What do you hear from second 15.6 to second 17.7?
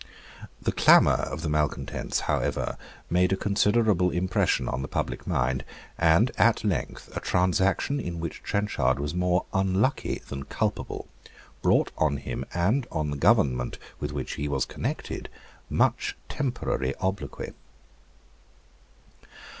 much temporary obloquy.